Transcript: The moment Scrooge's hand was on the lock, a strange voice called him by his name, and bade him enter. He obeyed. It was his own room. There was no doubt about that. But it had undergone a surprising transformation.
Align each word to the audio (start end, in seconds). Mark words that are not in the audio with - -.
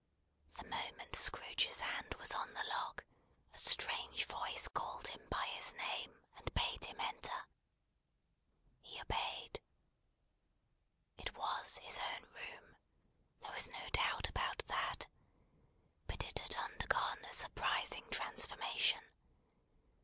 The 0.53 0.63
moment 0.65 1.15
Scrooge's 1.15 1.79
hand 1.81 2.15
was 2.15 2.31
on 2.31 2.55
the 2.55 2.63
lock, 2.63 3.05
a 3.53 3.57
strange 3.59 4.25
voice 4.25 4.67
called 4.67 5.09
him 5.09 5.21
by 5.29 5.45
his 5.53 5.73
name, 5.73 6.17
and 6.37 6.51
bade 6.55 6.85
him 6.85 6.99
enter. 6.99 7.43
He 8.81 8.99
obeyed. 8.99 9.61
It 11.19 11.35
was 11.35 11.77
his 11.77 11.99
own 11.99 12.23
room. 12.31 12.77
There 13.43 13.51
was 13.53 13.67
no 13.67 13.89
doubt 13.91 14.27
about 14.27 14.63
that. 14.65 15.05
But 16.07 16.25
it 16.25 16.39
had 16.39 16.55
undergone 16.55 17.23
a 17.25 17.33
surprising 17.35 18.05
transformation. 18.09 19.01